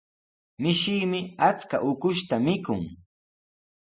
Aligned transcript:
Mishimi 0.61 1.19
achka 1.49 1.77
ukushta 1.89 2.35
mikun. 2.45 2.83